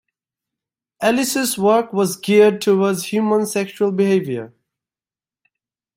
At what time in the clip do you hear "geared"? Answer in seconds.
2.15-2.59